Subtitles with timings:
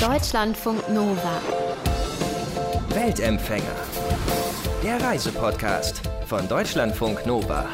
[0.00, 1.42] Deutschlandfunk Nova.
[2.88, 3.76] Weltempfänger.
[4.82, 7.68] Der Reisepodcast von Deutschlandfunk Nova.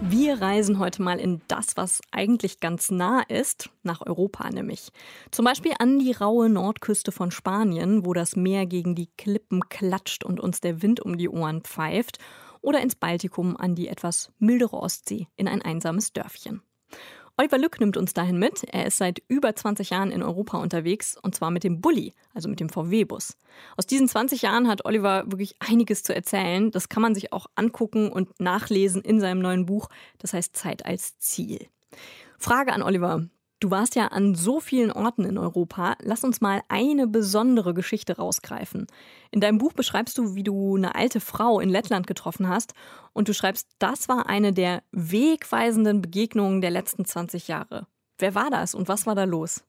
[0.00, 4.92] Wir reisen heute mal in das, was eigentlich ganz nah ist, nach Europa nämlich.
[5.32, 10.22] Zum Beispiel an die raue Nordküste von Spanien, wo das Meer gegen die Klippen klatscht
[10.22, 12.20] und uns der Wind um die Ohren pfeift,
[12.60, 16.62] oder ins Baltikum an die etwas mildere Ostsee in ein einsames Dörfchen.
[17.38, 18.64] Oliver Lück nimmt uns dahin mit.
[18.64, 22.48] Er ist seit über 20 Jahren in Europa unterwegs und zwar mit dem Bulli, also
[22.48, 23.36] mit dem VW-Bus.
[23.76, 26.70] Aus diesen 20 Jahren hat Oliver wirklich einiges zu erzählen.
[26.70, 29.88] Das kann man sich auch angucken und nachlesen in seinem neuen Buch.
[30.18, 31.66] Das heißt Zeit als Ziel.
[32.38, 33.26] Frage an Oliver.
[33.58, 35.96] Du warst ja an so vielen Orten in Europa.
[36.02, 38.86] Lass uns mal eine besondere Geschichte rausgreifen.
[39.30, 42.74] In deinem Buch beschreibst du, wie du eine alte Frau in Lettland getroffen hast.
[43.14, 47.86] Und du schreibst, das war eine der wegweisenden Begegnungen der letzten 20 Jahre.
[48.18, 49.64] Wer war das und was war da los?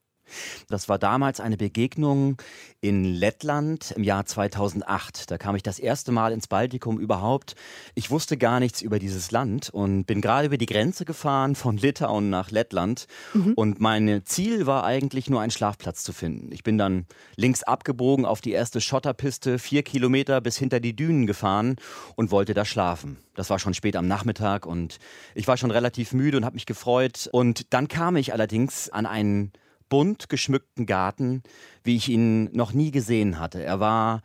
[0.70, 2.42] Das war damals eine Begegnung
[2.82, 5.32] in Lettland im Jahr 2008.
[5.32, 7.56] Da kam ich das erste Mal ins Baltikum überhaupt.
[7.96, 11.78] Ich wusste gar nichts über dieses Land und bin gerade über die Grenze gefahren von
[11.88, 13.08] Litauen nach Lettland.
[13.34, 13.54] Mhm.
[13.54, 16.52] Und mein Ziel war eigentlich nur einen Schlafplatz zu finden.
[16.52, 21.28] Ich bin dann links abgebogen auf die erste Schotterpiste, vier Kilometer bis hinter die Dünen
[21.28, 21.76] gefahren
[22.16, 23.18] und wollte da schlafen.
[23.36, 24.98] Das war schon spät am Nachmittag und
[25.36, 27.30] ich war schon relativ müde und habe mich gefreut.
[27.32, 29.52] Und dann kam ich allerdings an einen
[29.90, 31.44] bunt geschmückten Garten,
[31.84, 33.64] wie ich ihn noch nie gesehen hatte.
[33.64, 34.22] Er war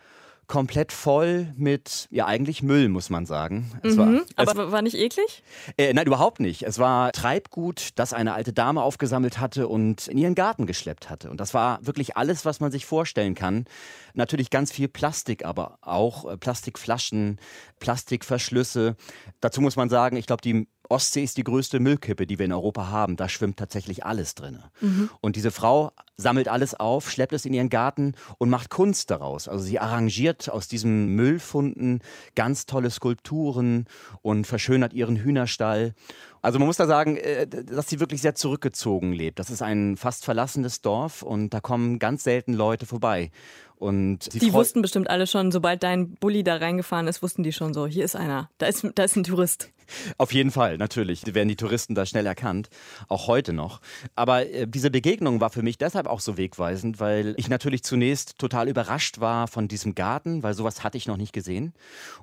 [0.53, 3.73] komplett voll mit, ja eigentlich Müll, muss man sagen.
[3.83, 5.43] Mhm, war, aber war nicht eklig?
[5.79, 6.65] Äh, nein, überhaupt nicht.
[6.65, 11.31] Es war Treibgut, das eine alte Dame aufgesammelt hatte und in ihren Garten geschleppt hatte.
[11.31, 13.65] Und das war wirklich alles, was man sich vorstellen kann.
[14.13, 17.39] Natürlich ganz viel Plastik, aber auch äh, Plastikflaschen,
[17.81, 18.97] Plastikverschlüsse.
[19.41, 22.53] Dazu muss man sagen, ich glaube, die Ostsee ist die größte Müllkippe, die wir in
[22.53, 23.17] Europa haben.
[23.17, 24.63] Da schwimmt tatsächlich alles drin.
[24.83, 25.09] Mhm.
[25.23, 29.49] Und diese Frau sammelt alles auf, schleppt es in ihren Garten und macht Kunst daraus.
[29.49, 32.01] Also sie arrangiert aus diesen Müllfunden
[32.35, 33.87] ganz tolle Skulpturen
[34.23, 35.95] und verschönert ihren Hühnerstall.
[36.43, 39.39] Also man muss da sagen, äh, dass sie wirklich sehr zurückgezogen lebt.
[39.39, 43.31] Das ist ein fast verlassenes Dorf und da kommen ganz selten Leute vorbei.
[43.77, 47.75] Und die wussten bestimmt alle schon, sobald dein Bulli da reingefahren ist, wussten die schon
[47.75, 49.73] so, hier ist einer, da ist, da ist ein Tourist.
[50.19, 51.23] Auf jeden Fall, natürlich.
[51.35, 52.69] Werden die Touristen da schnell erkannt,
[53.09, 53.81] auch heute noch.
[54.15, 58.39] Aber äh, diese Begegnung war für mich deshalb auch so wegweisend, weil ich natürlich zunächst
[58.39, 61.73] total überrascht war von diesem Garten, weil sowas hatte ich noch nicht gesehen.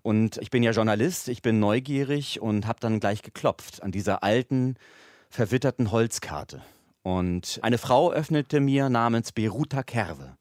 [0.02, 4.24] Und ich bin ja Journalist, ich bin neugierig und habe dann gleich geklopft an dieser
[4.24, 4.75] alten,
[5.29, 6.62] verwitterten Holzkarte.
[7.03, 10.39] Und eine Frau öffnete mir namens Beruta Kerve.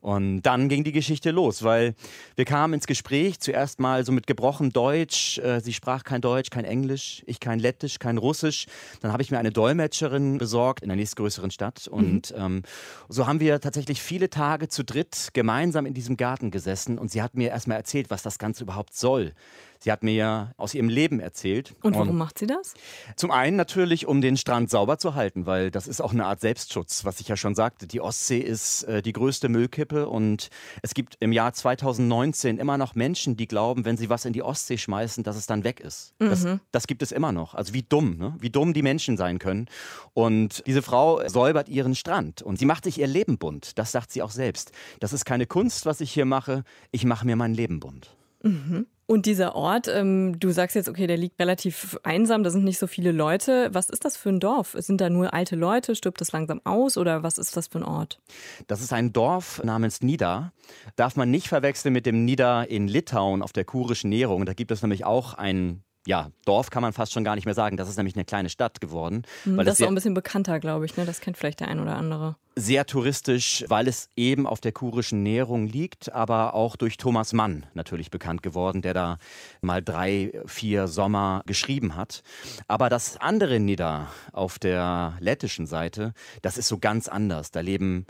[0.00, 1.94] Und dann ging die Geschichte los, weil
[2.36, 5.38] wir kamen ins Gespräch zuerst mal so mit gebrochenem Deutsch.
[5.38, 8.66] Äh, sie sprach kein Deutsch, kein Englisch, ich kein Lettisch, kein Russisch.
[9.00, 11.88] Dann habe ich mir eine Dolmetscherin besorgt in der nächstgrößeren Stadt.
[11.88, 12.42] Und mhm.
[12.42, 12.62] ähm,
[13.08, 16.98] so haben wir tatsächlich viele Tage zu dritt gemeinsam in diesem Garten gesessen.
[16.98, 19.32] Und sie hat mir erstmal erzählt, was das Ganze überhaupt soll.
[19.80, 21.74] Sie hat mir aus ihrem Leben erzählt.
[21.82, 22.74] Und warum und macht sie das?
[23.14, 26.40] Zum einen natürlich, um den Strand sauber zu halten, weil das ist auch eine Art
[26.40, 27.86] Selbstschutz, was ich ja schon sagte.
[27.86, 30.50] Die Ostsee ist äh, die größte Müllkippe und
[30.82, 34.42] es gibt im Jahr 2019 immer noch Menschen, die glauben, wenn sie was in die
[34.42, 36.14] Ostsee schmeißen, dass es dann weg ist.
[36.18, 36.28] Mhm.
[36.30, 37.54] Das, das, gibt es immer noch.
[37.54, 38.34] Also wie dumm, ne?
[38.38, 39.66] wie dumm die Menschen sein können.
[40.14, 43.78] Und diese Frau säubert ihren Strand und sie macht sich ihr Leben bunt.
[43.78, 44.72] Das sagt sie auch selbst.
[45.00, 46.64] Das ist keine Kunst, was ich hier mache.
[46.90, 48.16] Ich mache mir mein Leben bunt.
[48.42, 48.86] Mhm.
[49.10, 52.78] Und dieser Ort, ähm, du sagst jetzt, okay, der liegt relativ einsam, da sind nicht
[52.78, 53.70] so viele Leute.
[53.72, 54.76] Was ist das für ein Dorf?
[54.78, 55.96] Sind da nur alte Leute?
[55.96, 58.20] Stirbt das langsam aus oder was ist das für ein Ort?
[58.66, 60.52] Das ist ein Dorf namens Nida.
[60.96, 64.44] Darf man nicht verwechseln mit dem Nida in Litauen auf der kurischen Näherung.
[64.44, 67.52] Da gibt es nämlich auch ein ja, Dorf kann man fast schon gar nicht mehr
[67.52, 67.76] sagen.
[67.76, 69.24] Das ist nämlich eine kleine Stadt geworden.
[69.44, 70.96] Mhm, das ist auch ein bisschen bekannter, glaube ich.
[70.96, 71.04] Ne?
[71.04, 72.36] Das kennt vielleicht der ein oder andere.
[72.56, 77.66] Sehr touristisch, weil es eben auf der kurischen Näherung liegt, aber auch durch Thomas Mann
[77.74, 79.18] natürlich bekannt geworden, der da
[79.60, 82.22] mal drei, vier Sommer geschrieben hat.
[82.68, 87.50] Aber das andere Nida auf der lettischen Seite, das ist so ganz anders.
[87.50, 88.06] Da leben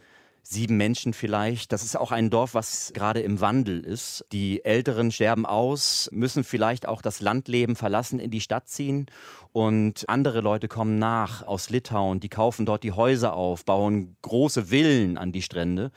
[0.51, 1.73] sieben Menschen vielleicht.
[1.73, 4.25] Das ist auch ein Dorf, was gerade im Wandel ist.
[4.33, 9.07] Die Älteren sterben aus, müssen vielleicht auch das Landleben verlassen, in die Stadt ziehen.
[9.53, 14.67] Und andere Leute kommen nach aus Litauen, die kaufen dort die Häuser auf, bauen große
[14.67, 15.91] Villen an die Strände.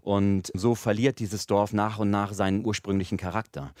[0.00, 3.72] Und so verliert dieses Dorf nach und nach seinen ursprünglichen Charakter.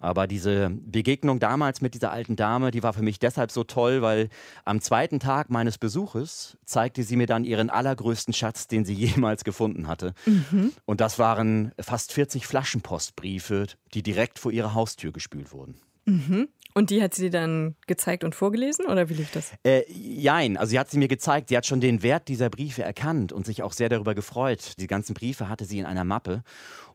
[0.00, 4.02] Aber diese Begegnung damals mit dieser alten Dame, die war für mich deshalb so toll,
[4.02, 4.30] weil
[4.64, 9.44] am zweiten Tag meines Besuches zeigte sie mir dann ihren allergrößten Schatz, den sie jemals
[9.44, 10.14] gefunden hatte.
[10.26, 10.72] Mhm.
[10.86, 15.76] Und das waren fast 40 Flaschenpostbriefe, die direkt vor ihrer Haustür gespült wurden.
[16.06, 16.48] Mhm.
[16.72, 19.52] Und die hat sie dann gezeigt und vorgelesen oder wie lief das?
[19.64, 21.48] Äh, jein, also sie hat sie mir gezeigt.
[21.48, 24.74] Sie hat schon den Wert dieser Briefe erkannt und sich auch sehr darüber gefreut.
[24.78, 26.44] Die ganzen Briefe hatte sie in einer Mappe.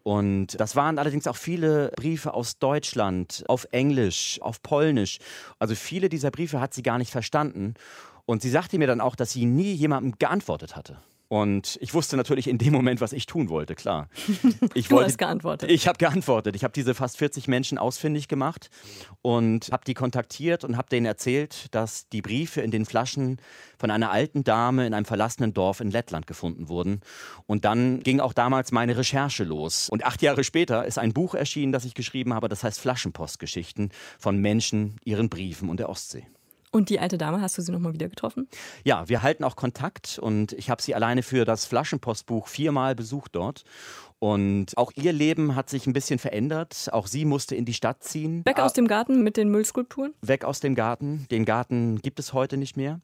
[0.08, 5.18] Und das waren allerdings auch viele Briefe aus Deutschland, auf Englisch, auf Polnisch.
[5.58, 7.74] Also viele dieser Briefe hat sie gar nicht verstanden.
[8.28, 11.02] Und sie sagte mir dann auch, dass sie nie jemandem geantwortet hatte.
[11.28, 14.08] Und ich wusste natürlich in dem Moment, was ich tun wollte, klar.
[14.74, 15.72] Ich du wollte, hast geantwortet.
[15.72, 16.56] Ich habe geantwortet.
[16.56, 18.70] Ich habe diese fast 40 Menschen ausfindig gemacht
[19.22, 23.40] und habe die kontaktiert und habe denen erzählt, dass die Briefe in den Flaschen
[23.78, 27.02] von einer alten Dame in einem verlassenen Dorf in Lettland gefunden wurden.
[27.46, 29.90] Und dann ging auch damals meine Recherche los.
[29.90, 33.92] Und acht Jahre später ist ein Buch erschienen, das ich geschrieben habe, das heißt Flaschenpostgeschichten
[34.20, 36.28] von Menschen, ihren Briefen und der Ostsee.
[36.76, 38.50] Und die alte Dame, hast du sie nochmal wieder getroffen?
[38.84, 43.34] Ja, wir halten auch Kontakt und ich habe sie alleine für das Flaschenpostbuch viermal besucht
[43.34, 43.64] dort.
[44.20, 46.90] Und auch ihr Leben hat sich ein bisschen verändert.
[46.92, 48.46] Auch sie musste in die Stadt ziehen.
[48.46, 50.14] Weg aus dem Garten mit den Müllskulpturen?
[50.22, 51.26] Weg aus dem Garten.
[51.32, 53.00] Den Garten gibt es heute nicht mehr.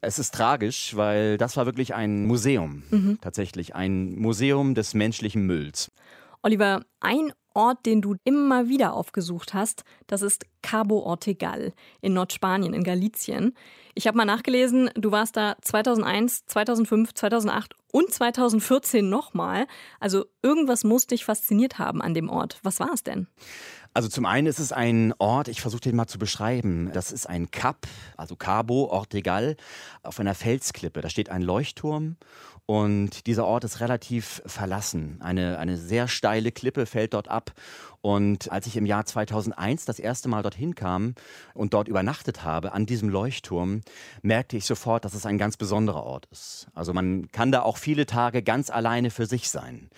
[0.00, 3.18] Es ist tragisch, weil das war wirklich ein Museum, mhm.
[3.20, 5.90] tatsächlich ein Museum des menschlichen Mülls.
[6.42, 12.74] Oliver, ein Ort, den du immer wieder aufgesucht hast, das ist Cabo Ortegal in Nordspanien,
[12.74, 13.54] in Galicien.
[13.94, 19.66] Ich habe mal nachgelesen, du warst da 2001, 2005, 2008 und 2014 nochmal.
[19.98, 22.60] Also irgendwas muss dich fasziniert haben an dem Ort.
[22.62, 23.26] Was war es denn?
[23.92, 26.90] Also zum einen ist es ein Ort, ich versuche den mal zu beschreiben.
[26.92, 29.56] Das ist ein Kap, also Cabo Ortegal,
[30.04, 31.00] auf einer Felsklippe.
[31.00, 32.16] Da steht ein Leuchtturm
[32.66, 35.18] und dieser Ort ist relativ verlassen.
[35.20, 37.52] Eine, eine sehr steile Klippe fällt dort ab.
[38.00, 41.16] Und als ich im Jahr 2001 das erste Mal dorthin kam
[41.52, 43.80] und dort übernachtet habe, an diesem Leuchtturm,
[44.22, 46.68] merkte ich sofort, dass es ein ganz besonderer Ort ist.
[46.74, 49.90] Also man kann da auch viele Tage ganz alleine für sich sein.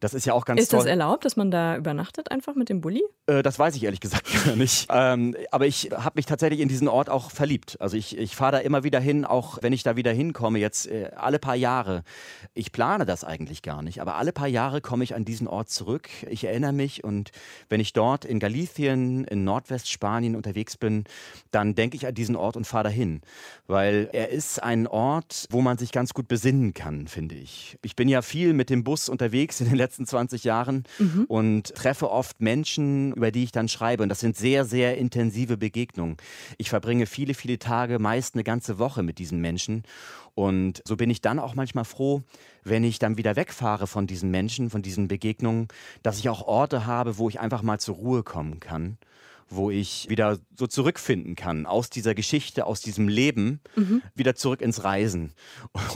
[0.00, 0.80] Das ist ja auch ganz ist toll.
[0.80, 3.02] Ist das erlaubt, dass man da übernachtet einfach mit dem Bulli?
[3.26, 4.88] Äh, das weiß ich ehrlich gesagt gar nicht.
[4.90, 7.76] Ähm, aber ich habe mich tatsächlich in diesen Ort auch verliebt.
[7.80, 10.86] Also ich, ich fahre da immer wieder hin, auch wenn ich da wieder hinkomme, jetzt
[10.86, 12.02] äh, alle paar Jahre.
[12.54, 15.70] Ich plane das eigentlich gar nicht, aber alle paar Jahre komme ich an diesen Ort
[15.70, 16.08] zurück.
[16.28, 17.30] Ich erinnere mich und
[17.68, 21.04] wenn ich dort in Galicien, in Nordwestspanien unterwegs bin,
[21.50, 23.20] dann denke ich an diesen Ort und fahre dahin.
[23.66, 27.78] Weil er ist ein Ort, wo man sich ganz gut besinnen kann, finde ich.
[27.82, 31.24] Ich bin ja viel mit dem Bus unterwegs in den letzten letzten 20 Jahren mhm.
[31.28, 34.02] und treffe oft Menschen, über die ich dann schreibe.
[34.02, 36.18] Und das sind sehr, sehr intensive Begegnungen.
[36.58, 39.84] Ich verbringe viele, viele Tage, meist eine ganze Woche mit diesen Menschen.
[40.34, 42.22] Und so bin ich dann auch manchmal froh,
[42.64, 45.68] wenn ich dann wieder wegfahre von diesen Menschen, von diesen Begegnungen,
[46.02, 48.98] dass ich auch Orte habe, wo ich einfach mal zur Ruhe kommen kann
[49.50, 54.02] wo ich wieder so zurückfinden kann aus dieser Geschichte, aus diesem Leben, mhm.
[54.14, 55.32] wieder zurück ins Reisen.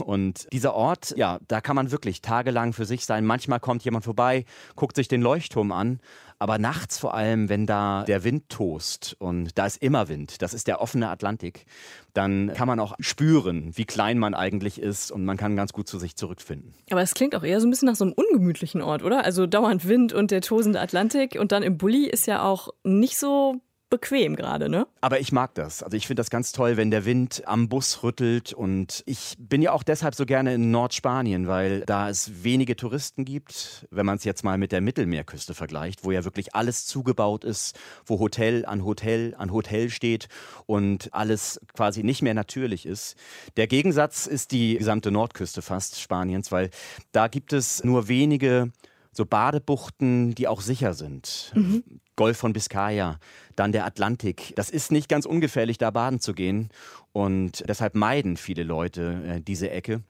[0.03, 3.25] Und dieser Ort, ja, da kann man wirklich tagelang für sich sein.
[3.25, 4.45] Manchmal kommt jemand vorbei,
[4.75, 5.99] guckt sich den Leuchtturm an,
[6.43, 10.53] aber nachts vor allem, wenn da der Wind tost und da ist immer Wind, das
[10.53, 11.65] ist der offene Atlantik,
[12.13, 15.87] dann kann man auch spüren, wie klein man eigentlich ist und man kann ganz gut
[15.87, 16.73] zu sich zurückfinden.
[16.91, 19.23] Aber es klingt auch eher so ein bisschen nach so einem ungemütlichen Ort, oder?
[19.23, 23.17] Also dauernd Wind und der tosende Atlantik und dann im Bulli ist ja auch nicht
[23.17, 23.61] so
[23.93, 24.87] bequem gerade, ne?
[25.01, 25.83] Aber ich mag das.
[25.83, 28.51] Also ich finde das ganz toll, wenn der Wind am Bus rüttelt.
[28.51, 33.23] Und ich bin ja auch deshalb so gerne in Nordspanien, weil da es wenige Touristen
[33.23, 33.85] gibt.
[33.91, 37.77] Wenn man es jetzt mal mit der Mittelmeerküste vergleicht, wo ja wirklich alles zugebaut ist,
[38.07, 40.27] wo Hotel an Hotel an Hotel steht
[40.65, 43.15] und alles quasi nicht mehr natürlich ist.
[43.57, 46.71] Der Gegensatz ist die gesamte Nordküste fast Spaniens, weil
[47.11, 48.71] da gibt es nur wenige
[49.11, 51.51] so Badebuchten, die auch sicher sind.
[51.55, 51.83] Mhm.
[52.15, 53.19] Golf von Biscaya,
[53.55, 54.53] dann der Atlantik.
[54.55, 56.69] Das ist nicht ganz ungefährlich, da baden zu gehen.
[57.11, 60.01] Und deshalb meiden viele Leute äh, diese Ecke.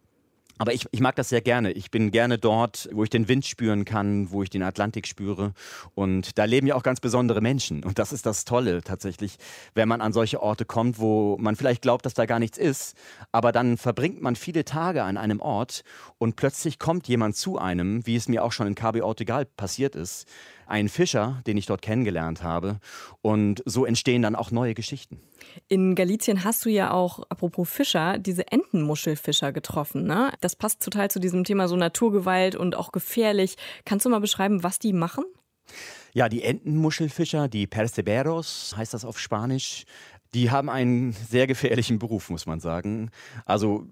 [0.60, 1.72] Aber ich, ich mag das sehr gerne.
[1.72, 5.54] Ich bin gerne dort, wo ich den Wind spüren kann, wo ich den Atlantik spüre.
[5.96, 7.84] Und da leben ja auch ganz besondere Menschen.
[7.84, 9.38] Und das ist das Tolle tatsächlich,
[9.74, 12.96] wenn man an solche Orte kommt, wo man vielleicht glaubt, dass da gar nichts ist.
[13.32, 15.84] Aber dann verbringt man viele Tage an einem Ort
[16.20, 19.96] und plötzlich kommt jemand zu einem, wie es mir auch schon in Cabo Ortegal passiert
[19.96, 20.28] ist,
[20.68, 22.80] ein Fischer, den ich dort kennengelernt habe.
[23.22, 25.20] Und so entstehen dann auch neue Geschichten.
[25.68, 30.06] In Galizien hast du ja auch, apropos Fischer, diese Entenmuschelfischer getroffen.
[30.06, 30.32] Ne?
[30.42, 33.56] Das passt total zu diesem Thema so Naturgewalt und auch gefährlich.
[33.86, 35.26] Kannst du mal beschreiben, was die machen?
[36.14, 39.86] Ja, die Entenmuschelfischer, die Perceberos heißt das auf Spanisch,
[40.34, 43.12] die haben einen sehr gefährlichen Beruf, muss man sagen.
[43.46, 43.88] Also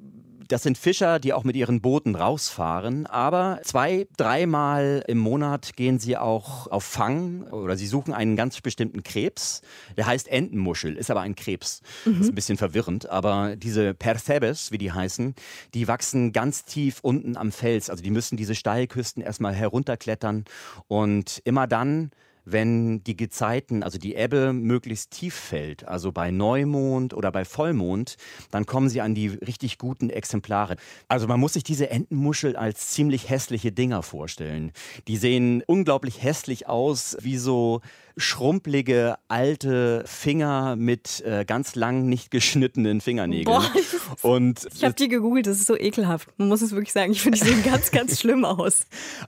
[0.52, 5.98] das sind Fischer, die auch mit ihren Booten rausfahren, aber zwei, dreimal im Monat gehen
[5.98, 9.62] sie auch auf Fang oder sie suchen einen ganz bestimmten Krebs.
[9.96, 11.82] Der heißt Entenmuschel, ist aber ein Krebs.
[12.04, 12.12] Mhm.
[12.12, 15.36] Das ist ein bisschen verwirrend, aber diese Percebes, wie die heißen,
[15.74, 17.90] die wachsen ganz tief unten am Fels.
[17.90, 20.44] Also die müssen diese Steilküsten erstmal herunterklettern
[20.88, 22.12] und immer dann,
[22.46, 28.16] wenn die Gezeiten, also die Ebbe möglichst tief fällt, also bei Neumond oder bei Vollmond,
[28.50, 30.76] dann kommen sie an die richtig guten Exemplare.
[31.08, 34.72] Also man muss sich diese Entenmuschel als ziemlich hässliche Dinger vorstellen.
[35.08, 37.82] Die sehen unglaublich hässlich aus, wie so
[38.18, 43.46] schrumpelige alte Finger mit äh, ganz lang nicht geschnittenen Fingernägeln.
[43.46, 43.72] Boah,
[44.22, 46.30] und ich habe die gegoogelt, das ist so ekelhaft.
[46.38, 47.12] Man muss es wirklich sagen.
[47.12, 48.82] Ich finde, die sehen ganz, ganz schlimm aus.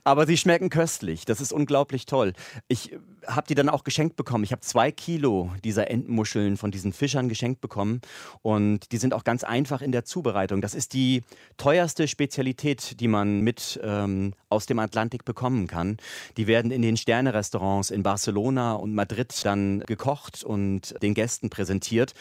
[0.04, 1.24] Aber sie schmecken köstlich.
[1.24, 2.32] Das ist unglaublich toll.
[2.68, 4.44] Ich habe die dann auch geschenkt bekommen.
[4.44, 8.00] Ich habe zwei Kilo dieser Entenmuscheln von diesen Fischern geschenkt bekommen.
[8.42, 10.60] Und die sind auch ganz einfach in der Zubereitung.
[10.60, 11.22] Das ist die
[11.56, 15.96] teuerste Spezialität, die man mit ähm, aus dem Atlantik bekommen kann.
[16.36, 22.14] Die werden in den Sterne-Restaurants in Barcelona und Madrid dann gekocht und den Gästen präsentiert.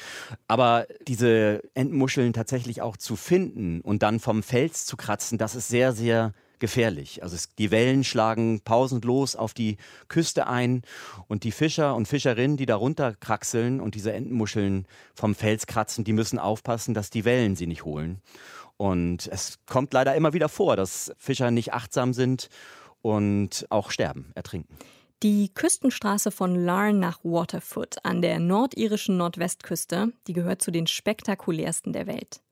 [0.47, 5.67] Aber diese Entenmuscheln tatsächlich auch zu finden und dann vom Fels zu kratzen, das ist
[5.67, 6.33] sehr, sehr
[6.63, 7.21] gefährlich.
[7.21, 9.75] Also es, die Wellen schlagen pausenlos auf die
[10.07, 10.83] Küste ein
[11.27, 16.13] und die Fischer und Fischerinnen, die darunter kraxeln und diese Entenmuscheln vom Fels kratzen, die
[16.13, 18.21] müssen aufpassen, dass die Wellen sie nicht holen.
[18.77, 22.47] Und es kommt leider immer wieder vor, dass Fischer nicht achtsam sind
[23.01, 24.77] und auch sterben, ertrinken.
[25.21, 31.91] Die Küstenstraße von Larne nach Waterfoot an der nordirischen Nordwestküste, die gehört zu den spektakulärsten
[31.91, 32.42] der Welt.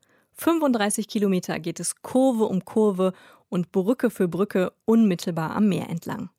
[0.41, 3.13] 35 Kilometer geht es Kurve um Kurve
[3.49, 6.31] und Brücke für Brücke unmittelbar am Meer entlang.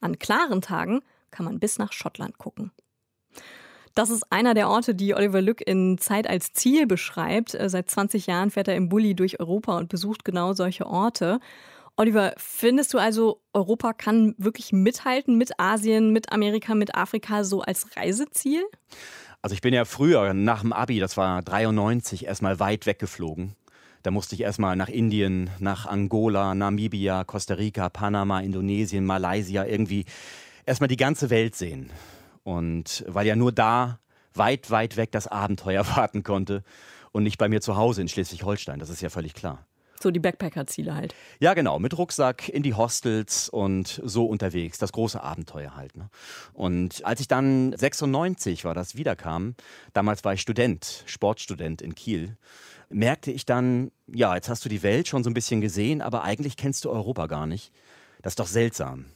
[0.00, 1.00] An klaren Tagen
[1.32, 2.70] kann man bis nach Schottland gucken.
[3.96, 7.56] Das ist einer der Orte, die Oliver Lück in Zeit als Ziel beschreibt.
[7.56, 11.40] Äh, seit 20 Jahren fährt er im Bulli durch Europa und besucht genau solche Orte.
[11.96, 17.62] Oliver, findest du also, Europa kann wirklich mithalten mit Asien, mit Amerika, mit Afrika so
[17.62, 18.62] als Reiseziel?
[19.42, 23.56] Also ich bin ja früher nach dem Abi, das war 93, erstmal weit weggeflogen.
[24.02, 30.04] Da musste ich erstmal nach Indien, nach Angola, Namibia, Costa Rica, Panama, Indonesien, Malaysia, irgendwie
[30.66, 31.90] erstmal die ganze Welt sehen.
[32.42, 33.98] Und weil ja nur da
[34.34, 36.62] weit, weit weg das Abenteuer warten konnte
[37.12, 39.66] und nicht bei mir zu Hause in Schleswig-Holstein, das ist ja völlig klar.
[40.02, 41.14] So die Backpacker-Ziele halt.
[41.40, 41.78] Ja, genau.
[41.78, 44.78] Mit Rucksack in die Hostels und so unterwegs.
[44.78, 45.96] Das große Abenteuer halt.
[45.96, 46.08] Ne?
[46.52, 49.54] Und als ich dann 96 war, das wiederkam,
[49.92, 52.36] damals war ich Student, Sportstudent in Kiel
[52.90, 56.24] merkte ich dann, ja, jetzt hast du die Welt schon so ein bisschen gesehen, aber
[56.24, 57.72] eigentlich kennst du Europa gar nicht.
[58.20, 59.06] Das ist doch seltsam.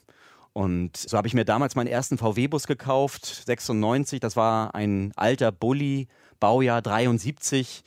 [0.53, 4.21] Und so habe ich mir damals meinen ersten VW-Bus gekauft, 96.
[4.21, 6.07] Das war ein alter Bulli,
[6.39, 7.83] Baujahr 73.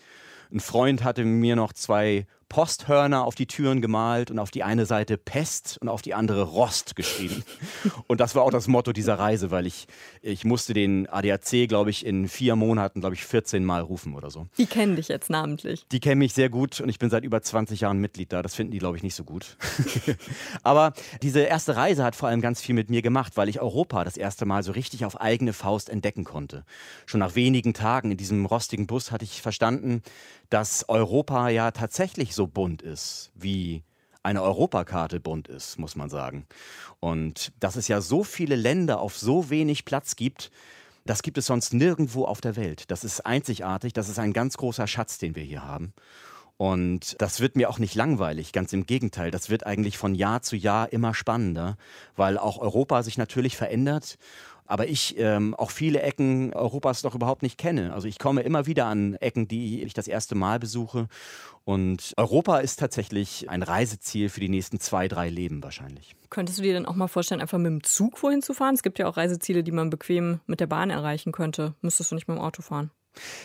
[0.52, 4.86] Ein Freund hatte mir noch zwei Posthörner auf die Türen gemalt und auf die eine
[4.86, 7.44] Seite Pest und auf die andere Rost geschrieben.
[8.08, 9.88] Und das war auch das Motto dieser Reise, weil ich,
[10.22, 14.30] ich musste den ADAC, glaube ich, in vier Monaten, glaube ich, 14 Mal rufen oder
[14.30, 14.48] so.
[14.58, 15.86] Die kennen dich jetzt namentlich.
[15.92, 18.42] Die kennen mich sehr gut und ich bin seit über 20 Jahren Mitglied da.
[18.42, 19.58] Das finden die, glaube ich, nicht so gut.
[20.64, 24.04] Aber diese erste Reise hat vor allem ganz viel mit mir gemacht, weil ich Europa
[24.04, 26.64] das erste Mal so richtig auf eigene Faust entdecken konnte.
[27.06, 30.02] Schon nach wenigen Tagen in diesem rostigen Bus hatte ich verstanden,
[30.50, 33.84] dass Europa ja tatsächlich so bunt ist, wie
[34.24, 36.48] eine Europakarte bunt ist, muss man sagen.
[37.02, 40.52] Und dass es ja so viele Länder auf so wenig Platz gibt,
[41.06, 42.92] das gibt es sonst nirgendwo auf der Welt.
[42.92, 45.94] Das ist einzigartig, das ist ein ganz großer Schatz, den wir hier haben.
[46.58, 49.30] Und das wird mir auch nicht langweilig, ganz im Gegenteil.
[49.30, 51.78] Das wird eigentlich von Jahr zu Jahr immer spannender,
[52.16, 54.18] weil auch Europa sich natürlich verändert
[54.68, 57.94] aber ich ähm, auch viele Ecken Europas noch überhaupt nicht kenne.
[57.94, 61.08] Also ich komme immer wieder an Ecken, die ich das erste Mal besuche.
[61.64, 66.16] Und Europa ist tatsächlich ein Reiseziel für die nächsten zwei, drei Leben wahrscheinlich.
[66.30, 68.76] Könntest du dir dann auch mal vorstellen, einfach mit dem Zug wohin zu fahren?
[68.76, 71.74] Es gibt ja auch Reiseziele, die man bequem mit der Bahn erreichen könnte.
[71.82, 72.92] Müsstest du nicht mit dem Auto fahren?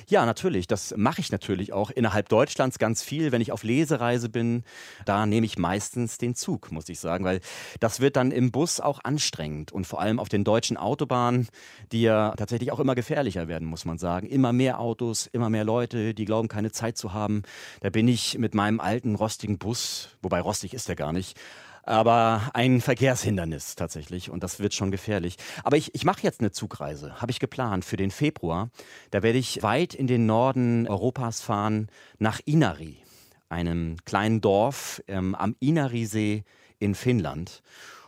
[0.09, 0.67] Ja, natürlich.
[0.67, 3.33] Das mache ich natürlich auch innerhalb Deutschlands ganz viel.
[3.33, 4.65] Wenn ich auf Lesereise bin,
[5.05, 7.41] da nehme ich meistens den Zug, muss ich sagen, weil
[7.81, 11.49] das wird dann im Bus auch anstrengend und vor allem auf den deutschen Autobahnen,
[11.93, 14.27] die ja tatsächlich auch immer gefährlicher werden, muss man sagen.
[14.27, 17.43] Immer mehr Autos, immer mehr Leute, die glauben, keine Zeit zu haben.
[17.81, 21.39] Da bin ich mit meinem alten rostigen Bus, wobei rostig ist er gar nicht,
[21.83, 25.37] aber ein Verkehrshindernis tatsächlich und das wird schon gefährlich.
[25.65, 28.71] Aber ich, ich mache jetzt eine Zugreise, habe ich geplant für den Februar.
[29.11, 32.99] Da werde ich weit in den Norden Europas fahren, nach Inari,
[33.49, 36.45] einem kleinen Dorf ähm, am Inarisee
[36.79, 37.63] in Finnland.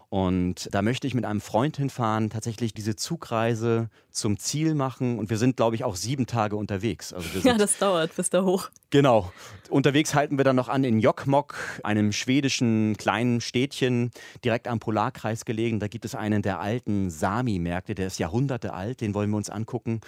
[0.08, 5.18] Und da möchte ich mit einem Freund hinfahren, tatsächlich diese Zugreise zum Ziel machen.
[5.18, 7.12] Und wir sind, glaube ich, auch sieben Tage unterwegs.
[7.12, 8.70] Also ja, das dauert bis da hoch.
[8.90, 9.32] Genau.
[9.70, 14.12] Unterwegs halten wir dann noch an in Jokkmokk, einem schwedischen kleinen Städtchen,
[14.44, 15.80] direkt am Polarkreis gelegen.
[15.80, 19.50] Da gibt es einen der alten Sami-Märkte, der ist Jahrhunderte alt, den wollen wir uns
[19.50, 20.00] angucken.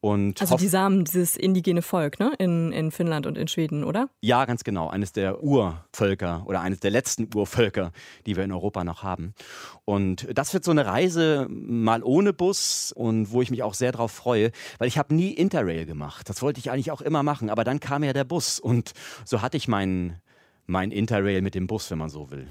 [0.00, 2.32] Und also die Samen, dieses indigene Volk ne?
[2.38, 4.08] in, in Finnland und in Schweden, oder?
[4.20, 4.88] Ja, ganz genau.
[4.88, 7.90] Eines der Urvölker oder eines der letzten Urvölker,
[8.26, 9.34] die wir in Europa noch haben.
[9.84, 13.92] Und das wird so eine Reise mal ohne Bus und wo ich mich auch sehr
[13.92, 16.28] drauf freue, weil ich habe nie Interrail gemacht.
[16.28, 18.92] Das wollte ich eigentlich auch immer machen, aber dann kam ja der Bus und
[19.24, 20.20] so hatte ich meinen
[20.66, 22.46] mein Interrail mit dem Bus, wenn man so will.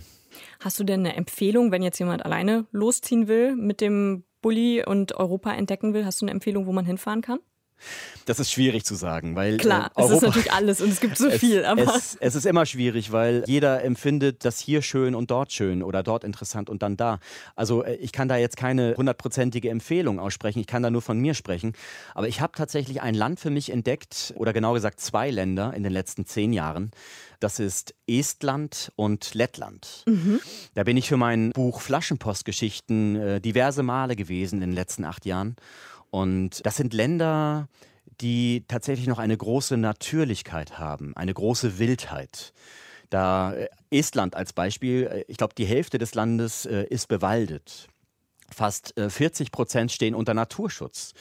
[0.59, 5.15] Hast du denn eine Empfehlung, wenn jetzt jemand alleine losziehen will mit dem Bulli und
[5.15, 6.05] Europa entdecken will?
[6.05, 7.39] Hast du eine Empfehlung, wo man hinfahren kann?
[8.25, 9.57] Das ist schwierig zu sagen, weil.
[9.57, 11.65] Klar, äh, Europa, es ist natürlich alles und es gibt so es, viel.
[11.77, 16.03] Es, es, ist immer schwierig, weil jeder empfindet das hier schön und dort schön oder
[16.03, 17.19] dort interessant und dann da.
[17.55, 21.17] Also äh, ich kann da jetzt keine hundertprozentige Empfehlung aussprechen, ich kann da nur von
[21.19, 21.73] mir sprechen.
[22.13, 25.83] Aber ich habe tatsächlich ein Land für mich entdeckt, oder genau gesagt zwei Länder in
[25.83, 26.91] den letzten zehn Jahren.
[27.39, 30.03] Das ist Estland und Lettland.
[30.07, 30.39] Mhm.
[30.73, 35.25] Da bin ich für mein Buch Flaschenpostgeschichten äh, diverse Male gewesen in den letzten acht
[35.25, 35.55] Jahren.
[36.17, 37.69] Und das sind Länder,
[38.21, 42.53] die tatsächlich noch eine große Natürlichkeit haben, eine große Wildheit.
[43.11, 47.87] Da äh, Estland als Beispiel, äh, ich glaube, die Hälfte des Landes äh, ist bewaldet.
[48.53, 51.13] Fast 40 Prozent stehen unter Naturschutz.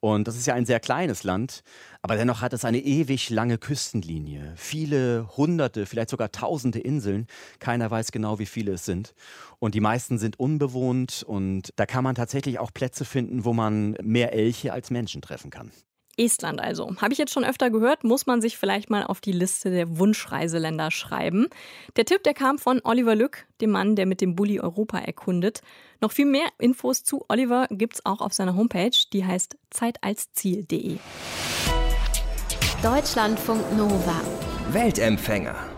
[0.00, 1.62] Und das ist ja ein sehr kleines Land,
[2.02, 7.26] aber dennoch hat es eine ewig lange Küstenlinie, viele hunderte, vielleicht sogar tausende Inseln.
[7.58, 9.14] Keiner weiß genau, wie viele es sind.
[9.58, 13.92] Und die meisten sind unbewohnt und da kann man tatsächlich auch Plätze finden, wo man
[14.02, 15.72] mehr Elche als Menschen treffen kann.
[16.18, 16.94] Estland also.
[16.96, 19.98] Habe ich jetzt schon öfter gehört, muss man sich vielleicht mal auf die Liste der
[19.98, 21.48] Wunschreiseländer schreiben.
[21.96, 25.60] Der Tipp, der kam von Oliver Lück, dem Mann, der mit dem Bulli Europa erkundet.
[26.00, 30.98] Noch viel mehr Infos zu Oliver gibt es auch auf seiner Homepage, die heißt zeitalsziel.de.
[32.82, 34.20] Deutschlandfunk Nova.
[34.70, 35.73] Weltempfänger.